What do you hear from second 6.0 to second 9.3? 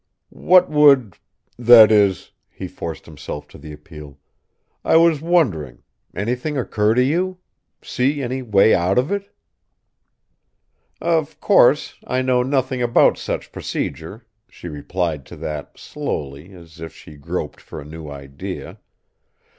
anything occur to you? See any way out of